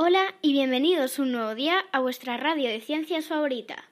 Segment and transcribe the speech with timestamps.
[0.00, 3.90] Hola y bienvenidos un nuevo día a vuestra radio de ciencias favorita.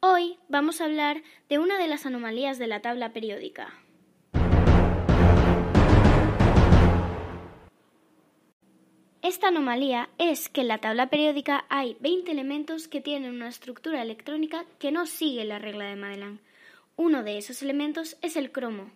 [0.00, 3.74] Hoy vamos a hablar de una de las anomalías de la tabla periódica.
[9.20, 14.00] Esta anomalía es que en la tabla periódica hay 20 elementos que tienen una estructura
[14.00, 16.38] electrónica que no sigue la regla de Madelung.
[16.96, 18.90] Uno de esos elementos es el cromo,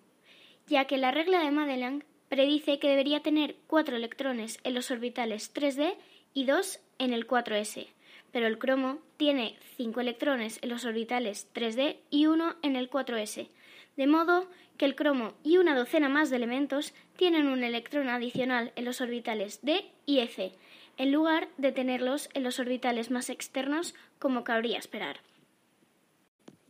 [0.71, 5.53] ya que la regla de Madelung predice que debería tener 4 electrones en los orbitales
[5.53, 5.97] 3d
[6.33, 7.89] y 2 en el 4s,
[8.31, 13.49] pero el cromo tiene 5 electrones en los orbitales 3d y 1 en el 4s,
[13.97, 14.49] de modo
[14.79, 19.01] que el cromo y una docena más de elementos tienen un electrón adicional en los
[19.01, 20.53] orbitales d y f,
[20.99, 25.19] en lugar de tenerlos en los orbitales más externos como cabría esperar.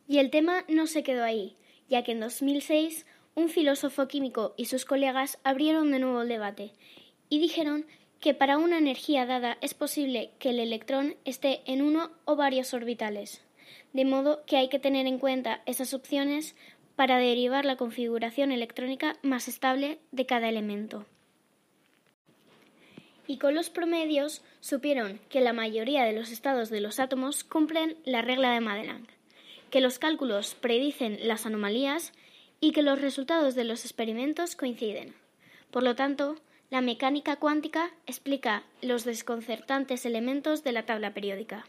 [0.08, 1.56] Y el tema no se quedó ahí,
[1.88, 6.72] ya que en 2006 un filósofo químico y sus colegas abrieron de nuevo el debate
[7.28, 7.86] y dijeron
[8.20, 12.74] que para una energía dada es posible que el electrón esté en uno o varios
[12.74, 13.42] orbitales,
[13.92, 16.54] de modo que hay que tener en cuenta esas opciones
[16.96, 21.06] para derivar la configuración electrónica más estable de cada elemento.
[23.26, 27.96] Y con los promedios supieron que la mayoría de los estados de los átomos cumplen
[28.04, 29.06] la regla de Madelung,
[29.70, 32.12] que los cálculos predicen las anomalías
[32.60, 35.14] y que los resultados de los experimentos coinciden.
[35.70, 36.36] Por lo tanto,
[36.68, 41.66] la mecánica cuántica explica los desconcertantes elementos de la tabla periódica.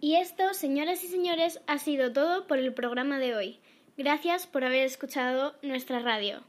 [0.00, 3.60] Y esto, señoras y señores, ha sido todo por el programa de hoy.
[3.98, 6.42] Gracias por haber escuchado nuestra radio.